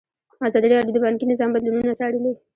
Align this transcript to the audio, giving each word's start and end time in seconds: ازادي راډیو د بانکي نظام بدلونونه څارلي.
ازادي 0.47 0.67
راډیو 0.71 0.93
د 0.95 0.97
بانکي 1.03 1.25
نظام 1.31 1.49
بدلونونه 1.53 1.93
څارلي. 1.99 2.31